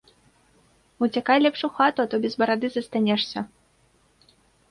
[1.03, 3.47] Уцякай лепш у хату, а то без барады застанешся.